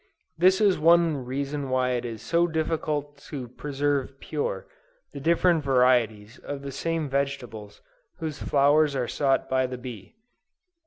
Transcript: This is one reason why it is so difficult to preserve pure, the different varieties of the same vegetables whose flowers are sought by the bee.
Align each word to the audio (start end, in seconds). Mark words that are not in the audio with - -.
This 0.35 0.59
is 0.59 0.79
one 0.79 1.17
reason 1.25 1.69
why 1.69 1.91
it 1.91 2.05
is 2.05 2.23
so 2.23 2.47
difficult 2.47 3.19
to 3.29 3.49
preserve 3.49 4.19
pure, 4.19 4.65
the 5.13 5.19
different 5.19 5.63
varieties 5.63 6.39
of 6.39 6.63
the 6.63 6.71
same 6.71 7.07
vegetables 7.07 7.83
whose 8.17 8.39
flowers 8.41 8.95
are 8.95 9.07
sought 9.07 9.47
by 9.47 9.67
the 9.67 9.77
bee. 9.77 10.15